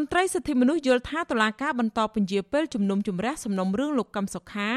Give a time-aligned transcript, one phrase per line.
[0.00, 4.70] មន្ត្រីសិទ្ធិមនុស្សយល់ថាតុលាការបន្តពន្យាពេលជំនុំជម្រះសំណុំរឿងលោកកឹមសុខា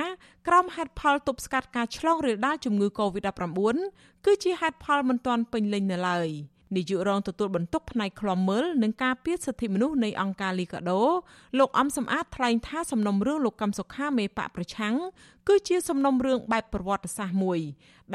[0.48, 6.30] ក្រោមហេតុផលទប់ស្កាត់ការឆ្លងរាលដាលជំងឺ Covid-19 គឺជាហេតុផលមិនទាន់ពេញលេញនៅឡើយ។
[6.76, 11.02] នាយករងទទួលបន្ទុកផ្នែកឃ្លាំមើលនិងការពារសិទ្ធិមនុស្សនៃអង្គការលីកាដូ
[11.60, 14.96] លោកអំសំអាតថ្លែងថាសំណុំរឿងលោកកឹមសុខាមេបកប្រឆាំង
[15.48, 17.60] គឺជាសំណុំរឿងបែបប្រវត្តិសាស្ត្រមួយ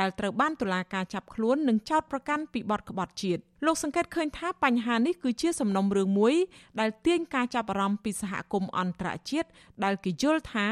[0.01, 6.35] ដែលត្រូវបានតុលាការចាប់ខ្លួននិងចោទប្រកាន់ពីបទក្បត់ជាតិលោកសង្កេតឃើញថាបញ្ហានេះគឺជាសំណុំរឿងមួយ
[6.81, 9.49] ដែលទាញការចាប់អារម្មណ៍ពីសហគមន៍អន្តរជាតិ
[9.85, 10.67] ដែលគេយល់ថា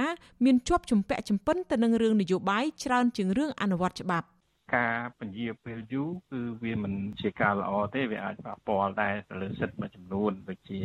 [0.44, 4.27] មានជាប់ជំពាក់ជំពិនទៅនឹងរឿងនយោបាយច្រើនជាងរឿងអនុវត្តច្បាប់
[4.74, 10.78] ការពន្យាពេលយូរគឺវាមិនជាការល្អទេវាអាចប៉ះពាល់ដែរទៅលើសិទ្ធិមួយចំនួនដូចជា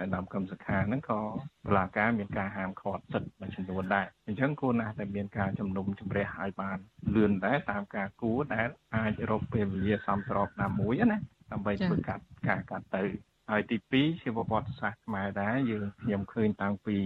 [0.00, 1.20] អាដាមកម្មសខាហ្នឹងក៏
[1.66, 6.78] បលាការមានការហាមឃាត់សិទ្ធិមួយចំនួនដែរអញ្ចឹងគួរណាស់តែមានការជំនុំជម្រះឲ្យបាន
[7.14, 11.18] លឿនដែរតាមការគួរដែលអាចរកពេលវេលាសមស្របណាមួយណា
[11.52, 13.04] ដើម្បីធ្វើកាត់ការកាត់ទៅ
[13.50, 16.96] ហើយទី2ជាប្រវត្តិសាស្ត្រខ្មែរដែរយើងខ្ញុំឃើញតាំងពី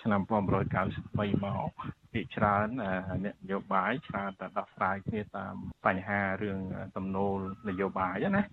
[0.00, 0.20] ឆ្នាំ
[0.82, 1.70] 1993មក
[2.14, 2.66] ភាគច្រើន
[3.24, 5.54] អ្នកនយោបាយច្រើនតែដោះស្រាយគ្នាតាម
[5.86, 6.58] បញ្ហារឿង
[6.96, 7.34] ទំនោរ
[7.68, 8.44] នយោបាយណា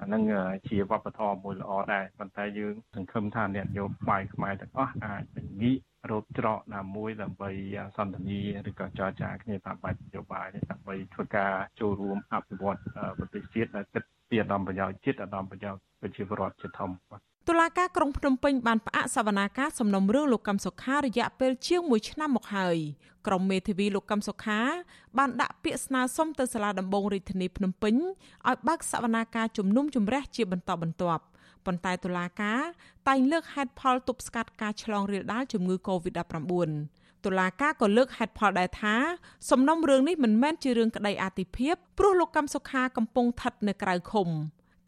[0.00, 0.22] អានឹង
[0.68, 5.22] ជាវប្បធម៌មួយល្អដែរប៉ុន្តែយើងសង្ឃឹមថាអ្នកនយោបាយខ្មែរទាំងអស់អាច
[5.62, 5.78] ងាក
[6.10, 7.50] រោគច្រកណាមួយដើម្បី
[7.96, 12.78] សន្ទនាឬក៏ចរចាគ្នាតាមបែបនយោបាយដើម្បីធ្វើការចូលរួមអភិវឌ្ឍ
[13.18, 22.76] ប្រទេសជាតិដែលគិតពីឧត្តមប្រយោជន៍ជាតិឧត្តមប្រយោជន៍ប្រជាពលរដ្ឋជាធំបាទតុលាការក្រុងភ្នំពេញបានផ្អាកសវនាការសំណុំរឿងលោកកឹមសុខារយៈពេលជាង1ឆ្នាំមកហើយ
[23.26, 24.60] ក្រុមមេធាវីលោកកឹមសុខា
[25.18, 27.94] បានដាក់ពាក្យស្នើសុំទៅសាលាដំបងរាជធានីភ្នំពេញ
[28.48, 31.22] ឲ្យបើកសវនាការជំនុំជម្រះជាបន្តបន្ទាប់
[31.66, 32.60] ប៉ុន្តែតុលាការ
[33.08, 36.52] តែងលើកហេតុផលទប់ស្កាត់ការឆ្លងរាលដាលជំងឺ Covid-19
[37.24, 38.94] តុលាការក៏លើកហេតុផលដែរថា
[39.50, 44.28] សំណុំរឿងនេះមិនមែនជារឿងក្តីអាទិភាពព្រោះលោកកឹមសុខាកំពុងស្ថិតនៅក្រៅឃុំ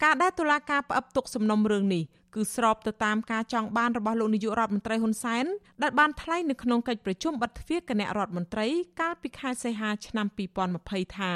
[0.03, 2.03] ការដែលតុលាការផ្អឹបទុកសំណុំរឿងនេះ
[2.35, 5.45] គឺស្របទៅតាមការចង់បានរបស់លោកនាយករដ្ឋមន្ត្រីហ៊ុនសែន
[5.83, 8.67] ដែលបានថ្លែងនៅក្នុងកិច្ចប្រជុំបិទទ្វារគណៈរដ្ឋមន្ត្រី
[8.99, 10.27] កាលពីខែសីហាឆ្នាំ
[10.71, 11.33] 2020ថា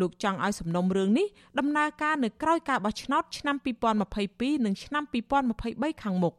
[0.00, 1.26] លោកចង់ឲ្យសំណុំរឿងនេះ
[1.58, 3.56] ដំណើរការនៅក្រៅការបោះឆ្នោតឆ្នាំ
[4.10, 5.04] 2022និងឆ្នាំ
[5.52, 6.34] 2023ខាងមុខ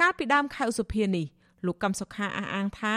[0.00, 1.26] កាលពីដើមខែឧសភានេះ
[1.66, 2.94] លោកកឹមសុខាអះអាងថា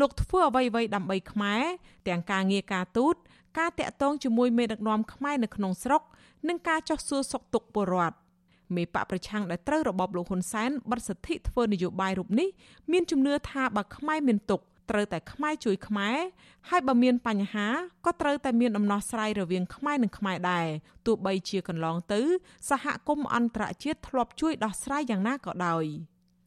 [0.00, 1.62] លោកធ្វើអ្វីៗដើម្បីខ្មែរ
[2.08, 3.14] ទាំងការងារការទូត
[3.58, 6.02] ការតាក់ទងជាមួយមេដឹកនាំខ្មែរនៅក្នុងស្រុក
[6.48, 8.16] និងការចោះសួរសុខទុក្ខពលរដ្ឋ
[8.76, 12.48] មេបកប្រឆាំងដែលត្រូវរបបលោកហ៊ុនសែនបិទសិទ្ធិធ្វើនយោបាយរូបនេះ
[12.92, 14.60] មានជំនឿថាបើខ្មែរមានទុក
[14.90, 16.16] ត្រូវតែខ្មែរជួយខ្មែរ
[16.68, 17.66] ហើយបើមានបញ្ហា
[18.04, 20.66] ក៏ត្រូវតែមានដំណោះស្រាយរវាងខ្មែរនិងខ្មែរដែរ
[21.06, 22.20] ទោះបីជាកន្លងទៅ
[22.70, 25.84] សហគមន៍អន្តរជាតិធ្លាប់ជួយដោះស្រាយយ៉ាងណាក៏ដោយ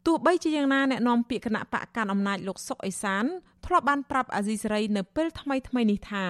[0.06, 3.24] ទោះបីជាយ៉ាងណាអ្នកនាំពាក្យគណៈបកកាន់អំណាចលោកសុកអេសាន
[3.66, 6.26] ធ្លាប់បានប្រាប់អាស៊ីសេរីនៅពេលថ្មីថ្មីនេះថា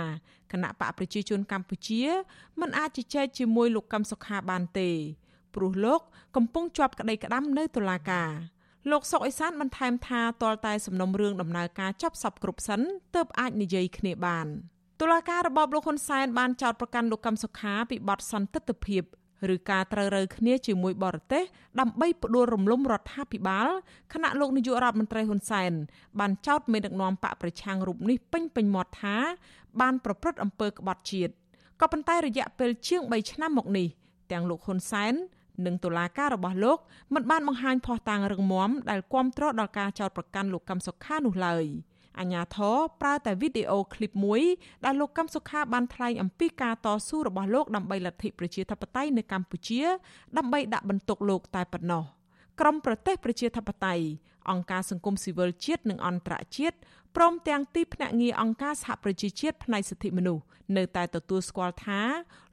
[0.53, 2.03] គណៈបកប្រជាជនកម្ពុជា
[2.61, 4.91] មិនអាចជជែកជាមួយលោកកឹមសុខាបានទេ
[5.55, 6.01] ព្រោះលោក
[6.37, 8.31] កំពុងជាប់ក្តីក្តាំនៅតុលាការ
[8.91, 12.81] លោកសុកអេសានបន្ថែមថាទាល់តែសំណុំរឿងដំណើរការចប់សពគ្រប់សិន
[13.15, 14.47] ទើបអាចនិយាយគ្នាបាន
[15.01, 19.03] តុលាការរបបលោកហ៊ុនសែនបានចោទប្រកាន់លោកកឹមសុខាពីបទសន្តិទ្ធភាព
[19.55, 21.43] ឬការត្រូវរើគ្នាជាមួយបរទេស
[21.81, 23.69] ដើម្បីផ្ដួលរំលំរដ្ឋាភិបាល
[24.13, 25.73] ខណៈលោកនាយករដ្ឋមន្ត្រីហ៊ុនសែន
[26.19, 29.17] បានចោទមេដឹកនាំបកប្រឆាំងរូបនេះពេញពេញមាត់ថា
[29.81, 31.33] បានប្រព្រឹត្តអំពើក្បត់ជាតិ
[31.81, 33.87] ក៏ប៉ុន្តែរយៈពេលជាង3ឆ្នាំមកនេះ
[34.33, 35.15] ទាំងលោកហ៊ុនសែន
[35.67, 36.79] និងតុលាការរបស់លោក
[37.15, 41.65] មិនបានបង្ហាញភ័ស្តុតាងរឹងមាំដែលគាំទ្រដល់ការចោទប្រកាន់លោកកឹមសុខានោះឡើយ
[42.21, 44.43] អញ្ញាធរប្រើតែវីដេអូឃ្លីបមួយ
[44.85, 49.83] ដែលលោកកឹមសុខាបានថ្លែងអំពីការតស៊ូរបស់លោកដើម្បីលទ្ធិប្រជាធិបតេយ្យនៅកម្ពុជា
[50.39, 52.05] ដើម្បីដាក់បន្ទុកលោកតែប៉ុណ្ណោះ
[52.61, 54.05] ក្រមប្រទេសប្រជាធិបតេយ្យ
[54.51, 56.77] អង្គការសង្គមស៊ីវិលជាតិនិងអន្តរជាតិ
[57.17, 60.45] ព្រមទាំងទីភ្នាក់ងារអង្គការសហប្រជាជាតិផ្នែកសិទ្ធិមនុស្ស
[60.77, 62.01] នៅតែទទួលស្គាល់ថា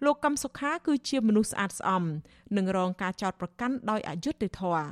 [0.05, 2.03] លោកកឹមសុខាគឺជាមនុស្សស្អាតស្អំ
[2.57, 4.87] និងរងការចោទប្រកាន់ដោយអយុត្តិធម៌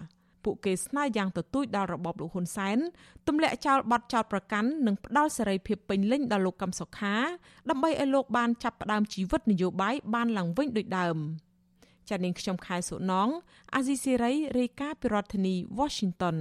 [0.46, 2.78] ពួកគេស្នើយ៉ាងទទូចដល់របបលោកហ៊ុនសែន
[3.28, 7.16] ទម្លាក់ចោលបទចោទប្រកាន់និងផ្ដាល់សេរីភាពពេញលេញដល់លោកកឹមសុខា
[7.70, 11.18] ដើម្បីឲ្យលោកបានចាប់ផ្ដើមជីវិតនយោបាយបានឡើងវិញដូចដើម
[12.10, 13.30] ចា៎នាងខ្ញុំខែសុណង
[13.76, 16.38] អាស៊ីសេរីរាយការណ៍ពីរដ្ឋធានី Washington